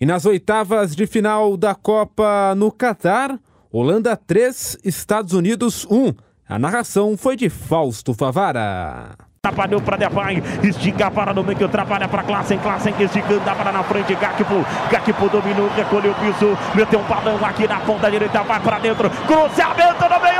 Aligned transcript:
E 0.00 0.06
nas 0.06 0.24
oitavas 0.24 0.94
de 0.94 1.08
final 1.08 1.56
da 1.56 1.74
Copa 1.74 2.54
no 2.56 2.70
Catar, 2.70 3.36
Holanda 3.72 4.16
3, 4.16 4.78
Estados 4.84 5.32
Unidos 5.32 5.84
1. 5.90 6.14
A 6.48 6.56
narração 6.56 7.16
foi 7.16 7.34
de 7.34 7.50
Fausto 7.50 8.14
Favara. 8.14 9.16
Trabalhou 9.42 9.80
para 9.80 9.96
Depay, 9.96 10.40
estica 10.62 11.10
para 11.10 11.34
no 11.34 11.42
meio, 11.42 11.68
trabalha 11.68 12.06
para 12.06 12.22
Klassen, 12.22 12.58
Klassen 12.58 12.94
esticando, 13.00 13.40
para 13.40 13.72
na 13.72 13.82
frente, 13.82 14.14
Gakpo, 14.14 14.64
Gakpo 14.90 15.28
dominou, 15.28 15.68
recolheu 15.70 16.12
o 16.12 16.14
piso, 16.14 16.56
meteu 16.74 17.00
um 17.00 17.04
balão 17.04 17.36
aqui 17.44 17.66
na 17.66 17.80
ponta 17.80 18.10
direita, 18.10 18.42
vai 18.42 18.60
para 18.60 18.78
dentro, 18.78 19.10
cruzamento 19.10 20.08
no 20.08 20.20
meio, 20.20 20.37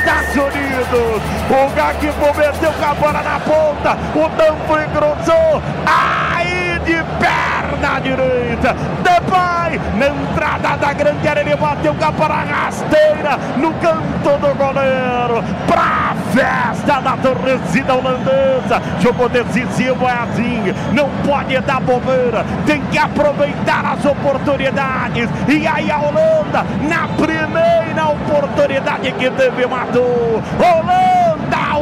Estados 0.00 0.36
Unidos. 0.36 1.22
O 1.50 1.74
Gakpo 1.74 2.38
meteu 2.38 2.72
com 2.72 2.84
a 2.84 2.94
bola 2.94 3.22
na 3.22 3.40
ponta. 3.40 3.96
O 4.14 4.28
Dumfries 4.28 4.90
cruzou. 4.92 5.62
Aí 5.86 6.78
de 6.84 7.02
perna 7.18 8.00
direita. 8.00 8.74
Depay 9.02 9.80
na 9.96 10.06
entrada 10.08 10.76
da 10.76 10.92
grande 10.92 11.28
área. 11.28 11.40
Ele 11.40 11.56
bateu 11.56 11.94
com 11.94 12.04
a 12.04 12.10
bola 12.10 12.44
rasteira 12.44 13.38
no 13.56 13.72
canto 13.74 14.38
do 14.38 14.54
goleiro. 14.54 15.44
Pra 15.66 16.09
festa 16.32 17.00
da 17.00 17.16
torcida 17.16 17.94
holandesa. 17.94 18.82
Jogo 19.00 19.28
decisivo 19.28 20.06
é 20.06 20.12
assim. 20.12 20.74
Não 20.92 21.08
pode 21.26 21.58
dar 21.60 21.80
bobeira. 21.80 22.44
Tem 22.66 22.80
que 22.82 22.98
aproveitar 22.98 23.92
as 23.92 24.04
oportunidades. 24.04 25.28
E 25.48 25.66
aí 25.66 25.90
a 25.90 25.98
Holanda, 25.98 26.66
na 26.88 27.08
primeira 27.08 28.08
oportunidade 28.08 29.12
que 29.12 29.30
teve, 29.30 29.66
matou. 29.66 30.42
Holanda 30.58 31.78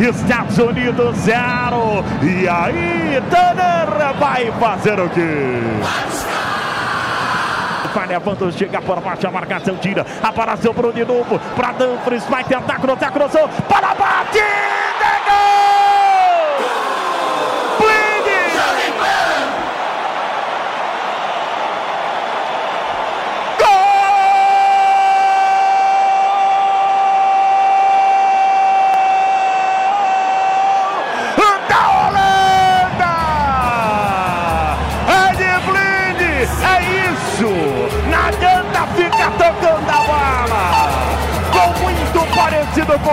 1, 0.00 0.08
Estados 0.08 0.58
Unidos 0.58 1.16
0. 1.18 2.04
E 2.22 2.48
aí, 2.48 3.22
Tanner 3.30 4.14
vai 4.18 4.52
fazer 4.52 5.00
o 5.00 5.08
quê? 5.10 5.60
vai 7.94 8.08
levando, 8.08 8.52
chega 8.52 8.82
por 8.82 9.00
baixo, 9.00 9.26
a 9.26 9.30
marcação 9.30 9.76
tira, 9.76 10.04
apareceu 10.22 10.72
Bruno 10.74 10.92
de 10.92 11.04
novo, 11.04 11.38
para 11.54 11.72
Danfres, 11.72 12.24
vai 12.24 12.44
tentar 12.44 12.78
cruzar, 12.80 13.12
cruzou, 13.12 13.48
para 13.68 13.83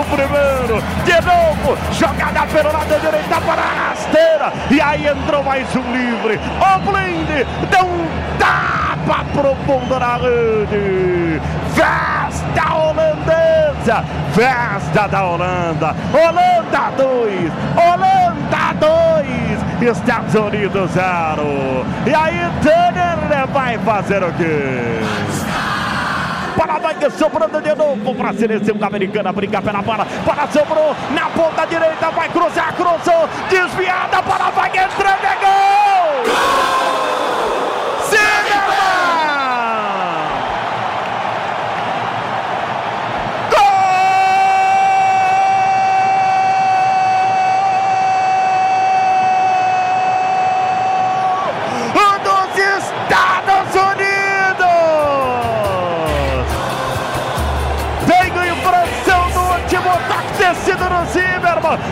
o 0.00 0.04
primeiro. 0.04 0.82
De 1.04 1.20
novo, 1.20 1.78
jogada 1.92 2.46
pelo 2.46 2.72
lado 2.72 3.00
direito 3.00 3.28
para 3.28 3.62
a 3.62 3.88
rasteira. 3.88 4.52
E 4.70 4.80
aí 4.80 5.06
entrou 5.06 5.42
mais 5.42 5.66
um 5.76 5.92
livre. 5.92 6.40
O 6.60 6.78
Blind 6.80 7.28
deu 7.70 7.86
um 7.86 8.08
tapa 8.38 9.24
profundo 9.32 9.98
na 9.98 10.16
rede. 10.16 11.40
Festa 11.74 12.74
holandesa. 12.74 14.04
Festa 14.32 15.08
da 15.08 15.24
Holanda. 15.24 15.94
Holanda 16.12 16.90
2. 16.96 17.52
Holanda 17.76 18.32
2. 19.80 19.96
Estados 19.96 20.34
Unidos 20.34 20.92
0. 20.92 21.84
E 22.06 22.14
aí 22.14 22.50
Tanner 22.62 23.46
vai 23.48 23.78
fazer 23.78 24.22
o 24.22 24.32
quê? 24.34 25.00
Vai 26.56 27.10
sobrando 27.10 27.60
de 27.60 27.74
novo 27.74 28.14
para 28.14 28.30
a 28.30 28.34
seleção 28.34 28.76
americana. 28.80 29.32
Brinca 29.32 29.62
pela 29.62 29.82
bola. 29.82 30.06
Bola 30.24 30.48
sobrou 30.52 30.94
na 31.10 31.28
ponta 31.30 31.64
direita. 31.66 32.10
Vai 32.10 32.28
cruzar, 32.28 32.74
cruzou. 32.74 33.28
Desviada. 33.48 34.22
Bola 34.22 34.50
vai 34.50 34.68
entrando. 34.70 35.41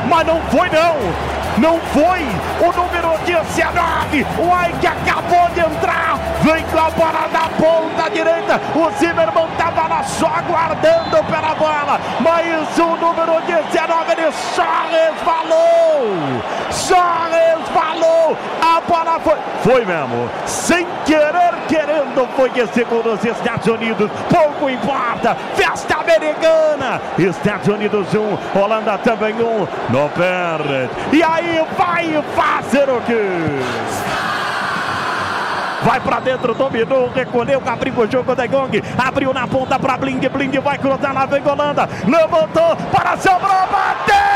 Mas 0.09 0.27
não 0.27 0.41
foi 0.43 0.69
não. 0.71 1.41
Não 1.59 1.79
foi 1.93 2.21
o 2.61 2.73
número 2.73 3.19
19, 3.27 4.27
o 4.39 4.69
Ike 4.69 4.87
acabou 4.87 5.49
de 5.53 5.61
entrar, 5.61 6.17
vem 6.43 6.65
com 6.65 6.79
a 6.79 6.91
bola 6.91 7.29
da 7.33 7.49
ponta 7.59 8.09
direita, 8.09 8.61
o 8.75 8.91
Zimmermann 8.99 9.49
estava 9.53 9.89
lá 9.89 10.03
só 10.05 10.27
aguardando 10.29 11.23
pela 11.25 11.55
bola, 11.57 12.01
mas 12.21 12.79
o 12.79 12.97
número 12.97 13.41
19 13.43 14.13
ele 14.13 14.33
só 14.33 14.63
resvalou, 14.91 16.43
só 16.71 17.27
resvalou, 17.31 18.20
a 18.61 18.81
bola 18.81 19.21
foi, 19.21 19.37
foi 19.63 19.85
mesmo, 19.85 20.29
sem 20.47 20.87
querer, 21.05 21.55
querendo, 21.69 22.29
foi 22.37 22.51
esse 22.57 22.85
gol 22.85 23.03
dos 23.03 23.25
Estados 23.25 23.67
Unidos, 23.67 24.11
pouco 24.29 24.69
importa, 24.71 25.37
festa 25.55 25.97
americana, 25.97 27.01
Estados 27.19 27.69
Unidos 27.69 28.15
1, 28.15 28.19
um, 28.19 28.39
Holanda 28.61 28.99
também 28.99 29.35
1, 29.35 29.45
um, 29.45 29.69
não 29.91 30.09
perde, 30.09 30.91
e 31.13 31.23
aí 31.23 31.65
vai 31.77 32.23
fazer 32.35 32.89
o 32.89 33.01
quê? 33.03 33.21
Vai 35.83 35.99
para 35.99 36.21
dentro, 36.21 36.55
dominou, 36.55 37.11
recolheu, 37.15 37.63
abriu 37.65 37.95
o 37.95 38.11
jogo 38.11 38.35
da 38.35 38.47
Gong, 38.47 38.83
abriu 38.99 39.33
na 39.33 39.47
ponta 39.47 39.79
para 39.79 39.97
Blind, 39.97 40.23
Blind 40.29 40.55
vai 40.57 40.77
cruzar, 40.77 41.15
lá 41.15 41.25
vem 41.25 41.43
Holanda, 41.47 41.89
levantou 42.07 42.77
para 42.93 43.17
sobrou, 43.17 43.67
bateu! 43.73 44.30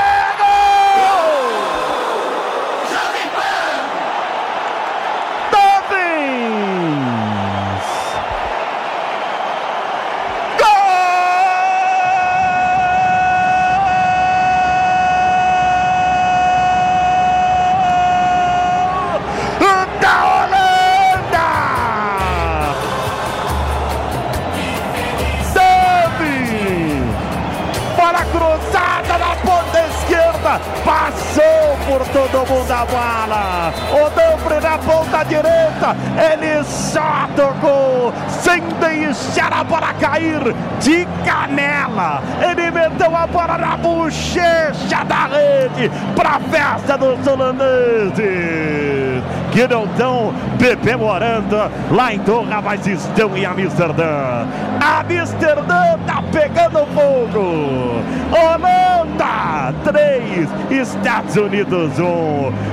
Passou 30.85 31.77
por 31.87 32.07
todo 32.09 32.47
mundo 32.49 32.71
a 32.71 32.85
bola. 32.85 33.73
O 33.93 34.11
Dumfries 34.11 34.63
na 34.63 34.79
ponta 34.79 35.25
direita, 35.25 35.97
ele 36.33 36.65
só 36.65 37.29
tocou, 37.37 38.13
sem 38.29 38.61
deixar 38.81 39.53
a 39.53 39.65
bola 39.65 39.93
cair 39.95 40.41
de 40.81 41.07
canela. 41.25 42.23
Ele 42.41 42.71
meteu 42.71 43.17
a 43.17 43.27
bola 43.27 43.59
na 43.59 43.77
bochecha 43.77 45.05
da 45.07 45.27
rede 45.27 45.91
para 46.15 46.37
a 46.37 46.41
festa 46.41 46.97
dos 46.99 47.27
holandeses. 47.27 49.04
Que 49.53 49.67
não 49.69 49.85
estão 49.85 50.35
bebemorando 50.59 51.57
lá 51.91 52.13
em 52.13 52.19
Doha, 52.19 52.61
mas 52.63 52.87
estão 52.87 53.37
em 53.37 53.45
Amsterdã. 53.45 54.47
Amsterdã 54.81 55.99
tá 56.07 56.23
pegando 56.33 56.87
fogo. 56.95 58.03
Holanda 58.33 59.75
3, 59.85 60.49
Estados 60.71 61.37
Unidos 61.37 61.99
1. 61.99 62.03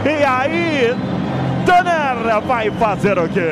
E 0.05 0.23
aí, 0.23 0.95
Tanner 1.65 2.41
vai 2.41 2.71
fazer 2.71 3.17
o 3.17 3.29
quê? 3.29 3.49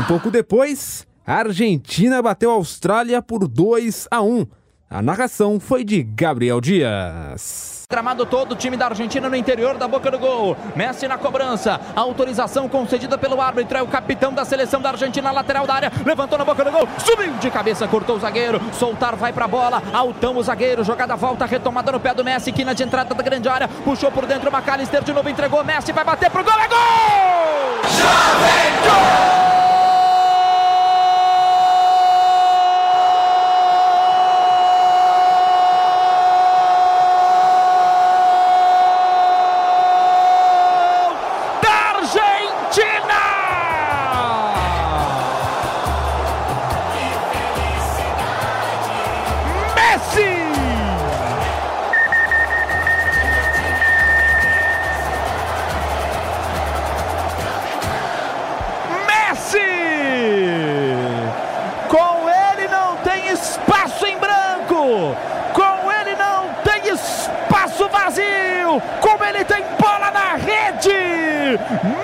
Um 0.00 0.04
pouco 0.04 0.30
depois, 0.30 1.06
a 1.26 1.34
Argentina 1.34 2.22
bateu 2.22 2.50
a 2.50 2.54
Austrália 2.54 3.22
por 3.22 3.46
2 3.46 4.08
a 4.10 4.20
1. 4.22 4.46
A 4.92 5.00
narração 5.00 5.58
foi 5.58 5.84
de 5.84 6.02
Gabriel 6.02 6.60
Dias. 6.60 7.84
Gramado 7.90 8.26
todo, 8.26 8.52
o 8.52 8.54
time 8.54 8.76
da 8.76 8.88
Argentina 8.88 9.26
no 9.26 9.34
interior 9.34 9.78
da 9.78 9.88
boca 9.88 10.10
do 10.10 10.18
gol. 10.18 10.54
Messi 10.76 11.08
na 11.08 11.16
cobrança. 11.16 11.80
Autorização 11.96 12.68
concedida 12.68 13.16
pelo 13.16 13.40
árbitro. 13.40 13.78
É 13.78 13.82
o 13.82 13.86
capitão 13.86 14.34
da 14.34 14.44
seleção 14.44 14.82
da 14.82 14.90
Argentina, 14.90 15.30
lateral 15.30 15.66
da 15.66 15.72
área. 15.72 15.92
Levantou 16.04 16.36
na 16.36 16.44
boca 16.44 16.62
do 16.62 16.70
gol. 16.70 16.86
Subiu 16.98 17.32
de 17.38 17.50
cabeça, 17.50 17.88
cortou 17.88 18.16
o 18.16 18.20
zagueiro. 18.20 18.60
Soltar, 18.74 19.16
vai 19.16 19.32
pra 19.32 19.48
bola. 19.48 19.82
Altão 19.94 20.36
o 20.36 20.42
zagueiro. 20.42 20.84
Jogada 20.84 21.16
volta, 21.16 21.46
retomada 21.46 21.90
no 21.90 21.98
pé 21.98 22.12
do 22.12 22.22
Messi. 22.22 22.52
Quina 22.52 22.74
de 22.74 22.82
entrada 22.82 23.14
da 23.14 23.22
grande 23.22 23.48
área. 23.48 23.68
Puxou 23.68 24.12
por 24.12 24.26
dentro. 24.26 24.50
o 24.50 24.54
McAllister 24.54 25.02
de 25.02 25.12
novo 25.14 25.30
entregou. 25.30 25.64
Messi 25.64 25.90
vai 25.90 26.04
bater 26.04 26.30
pro 26.30 26.44
gol. 26.44 26.52
É 26.52 26.68
gol! 26.68 26.78
Já 27.88 28.90
gol! 28.90 29.61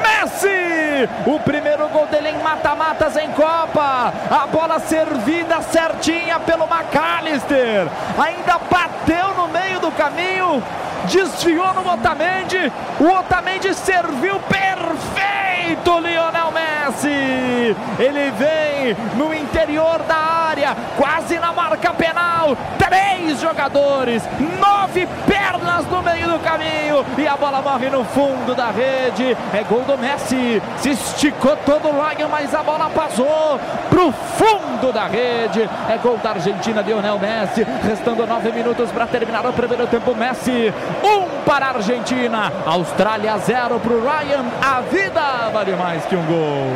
Messi! 0.03 1.09
O 1.27 1.39
primeiro 1.41 1.89
gol 1.89 2.07
dele 2.07 2.31
em 2.31 2.39
mata-matas 2.43 3.17
em 3.17 3.31
Copa. 3.33 4.13
A 4.31 4.47
bola 4.47 4.79
servida 4.79 5.61
certinha 5.63 6.41
pelo 6.41 6.67
McAllister. 6.67 7.87
Ainda 8.19 8.59
bateu 8.71 9.35
no 9.35 9.49
meio 9.49 9.81
do 9.81 9.91
caminho, 9.93 10.63
desviou 11.07 11.75
no 11.75 11.93
Otamendi. 11.93 12.73
O 12.99 13.19
Otamendi 13.19 13.75
serviu 13.75 14.41
perfeito, 14.41 15.99
Lionel 16.01 16.53
Messi. 16.53 17.77
Ele 17.99 18.31
vem 18.33 18.97
no 19.17 19.35
interior 19.35 19.99
da 20.03 20.17
área, 20.17 20.77
quase 20.97 21.39
na 21.39 21.53
marca 21.53 21.93
penal. 21.93 22.38
Três 22.79 23.41
jogadores, 23.41 24.23
nove 24.59 25.07
pernas 25.27 25.87
no 25.87 26.03
meio 26.03 26.29
do 26.29 26.39
caminho 26.39 27.05
e 27.17 27.27
a 27.27 27.37
bola 27.37 27.61
morre 27.61 27.91
no 27.91 28.05
fundo 28.05 28.55
da 28.55 28.71
rede. 28.71 29.37
É 29.53 29.63
gol 29.65 29.83
do 29.83 29.99
Messi. 29.99 30.63
Se 30.79 30.91
esticou 30.91 31.57
todo 31.59 31.89
o 31.89 31.93
Ryan, 31.93 32.29
mas 32.29 32.55
a 32.55 32.63
bola 32.63 32.91
passou 32.91 33.61
pro 33.91 34.13
fundo 34.13 34.93
da 34.93 35.07
rede. 35.07 35.69
É 35.89 35.99
gol 36.03 36.19
da 36.19 36.31
Argentina, 36.31 36.83
Lionel 36.83 37.19
Messi. 37.19 37.67
Restando 37.83 38.27
nove 38.27 38.53
minutos 38.53 38.91
para 38.91 39.07
terminar 39.07 39.45
o 39.47 39.53
primeiro 39.53 39.87
tempo. 39.87 40.15
Messi, 40.15 40.73
um 41.03 41.43
para 41.45 41.67
a 41.67 41.69
Argentina. 41.71 42.53
Austrália, 42.67 43.37
zero 43.39 43.79
para 43.79 43.93
o 43.93 44.01
Ryan. 44.01 44.45
A 44.63 44.81
vida 44.81 45.51
vale 45.53 45.77
mais 45.77 46.05
que 46.07 46.17
um 46.17 46.25
gol. 46.25 46.67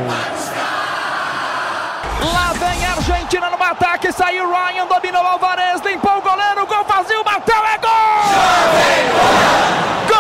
Lá 2.33 2.53
Argentina 3.03 3.51
no 3.51 3.61
ataque, 3.61 4.13
saiu 4.13 4.49
Ryan, 4.49 4.87
dominou 4.87 5.27
Alvarez, 5.27 5.81
limpou 5.81 6.19
o 6.19 6.23
goleiro, 6.23 6.65
gol 6.67 6.85
vazio, 6.85 7.25
bateu, 7.25 7.57
é 7.67 7.79
gol! 7.79 8.23
de 8.93 9.11
bola 9.11 10.12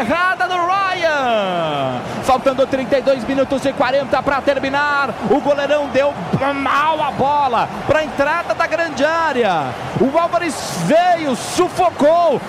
errada 0.00 0.46
do 0.46 0.54
Ryan. 0.54 2.00
Faltando 2.24 2.66
32 2.66 3.24
minutos 3.24 3.64
e 3.64 3.72
40 3.72 4.22
para 4.22 4.40
terminar. 4.40 5.10
O 5.30 5.40
goleirão 5.40 5.88
deu 5.88 6.12
mal 6.54 7.02
a 7.02 7.10
bola 7.10 7.68
para 7.86 8.00
a 8.00 8.04
entrada 8.04 8.54
da 8.54 8.66
grande 8.66 9.04
área. 9.04 9.66
O 10.00 10.18
Álvares 10.18 10.54
veio, 10.84 11.34
sufocou, 11.36 12.40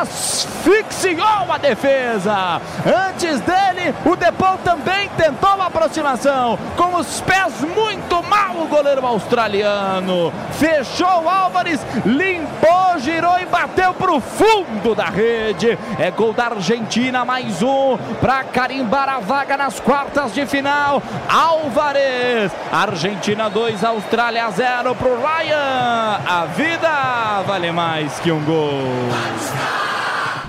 asfixiou 0.00 1.52
a 1.52 1.58
defesa. 1.58 2.60
Antes 3.08 3.40
dele, 3.40 3.94
o 4.04 4.16
Depou 4.16 4.56
também 4.58 5.08
tentou 5.16 5.60
aproximação. 5.84 6.58
Com 6.76 6.96
os 6.96 7.20
pés 7.20 7.60
muito 7.60 8.22
mal, 8.22 8.56
o 8.56 8.66
goleiro 8.66 9.06
australiano. 9.06 10.32
Fechou 10.52 11.28
Álvares, 11.28 11.80
limpou, 12.06 12.98
girou 12.98 13.38
e 13.38 13.44
bateu 13.44 13.92
para 13.92 14.12
o 14.12 14.20
fundo 14.20 14.94
da 14.94 15.06
rede. 15.06 15.78
É 15.98 16.10
gol 16.10 16.32
da 16.32 16.46
Argentina, 16.46 17.24
mais 17.24 17.62
um 17.62 17.98
para 18.20 18.44
carimbar 18.44 19.08
a 19.08 19.20
vaga 19.20 19.56
nas 19.56 19.78
quartas 19.78 20.32
de 20.32 20.46
final. 20.46 21.02
Álvares, 21.28 22.50
Argentina 22.72 23.50
2, 23.50 23.84
Austrália 23.84 24.50
0 24.50 24.94
para 24.94 25.08
o 25.08 25.16
Ryan. 25.16 26.20
A 26.26 26.46
vida 26.46 27.42
vale 27.46 27.70
mais 27.70 28.18
que 28.20 28.32
um 28.32 28.42
gol. 28.44 29.83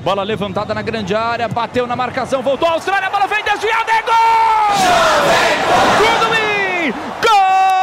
Bola 0.05 0.21
levantada 0.21 0.71
na 0.71 0.83
grande 0.83 1.15
área, 1.15 1.47
bateu 1.47 1.87
na 1.87 1.95
marcação, 1.95 2.43
voltou 2.43 2.67
a 2.67 2.73
Austrália, 2.73 3.07
a 3.07 3.09
bola 3.09 3.25
vem 3.25 3.43
desviada, 3.43 3.91
é 3.91 4.03
gol! 4.03 4.13
Goodwin! 5.97 6.91
Gol! 7.23 7.74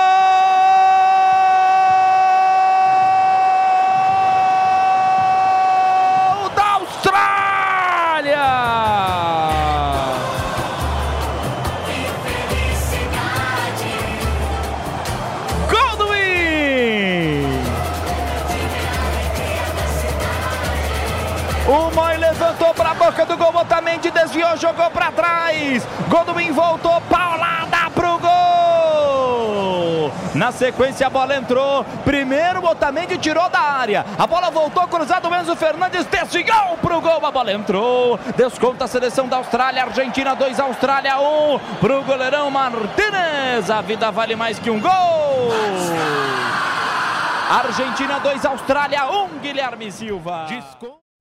Boca 23.23 23.27
do 23.27 23.37
gol, 23.37 23.55
Otamendi 23.63 24.11
desviou, 24.11 24.57
jogou 24.57 24.91
para 24.91 25.13
trás. 25.13 25.87
Goduin 26.09 26.51
voltou, 26.53 27.01
paulada 27.03 27.91
pro 27.95 28.19
gol. 28.19 30.13
Na 30.35 30.51
sequência 30.51 31.07
a 31.07 31.11
bola 31.11 31.37
entrou. 31.37 31.85
Primeiro 32.05 32.65
Otamendi 32.65 33.17
tirou 33.19 33.49
da 33.49 33.61
área. 33.61 34.05
A 34.19 34.27
bola 34.27 34.51
voltou 34.51 34.89
cruzado, 34.89 35.33
Enzo 35.35 35.55
Fernandes 35.55 36.05
desviou 36.07 36.77
pro 36.81 37.01
gol. 37.01 37.25
A 37.25 37.31
bola 37.31 37.53
entrou. 37.53 38.19
Desconta 38.37 38.87
a 38.87 38.89
seleção 38.89 39.29
da 39.29 39.37
Austrália, 39.37 39.85
Argentina 39.85 40.35
2, 40.35 40.59
Austrália 40.59 41.19
1. 41.19 41.55
Um, 41.55 41.59
pro 41.81 42.03
goleirão 42.03 42.51
Martinez. 42.51 43.71
A 43.71 43.81
vida 43.81 44.11
vale 44.11 44.35
mais 44.35 44.59
que 44.59 44.71
um 44.71 44.81
gol. 44.81 44.91
Argentina 47.51 48.19
2, 48.19 48.45
Austrália 48.47 49.07
1, 49.07 49.23
um, 49.25 49.29
Guilherme 49.39 49.93
Silva. 49.93 50.47
Desconta 50.49 51.02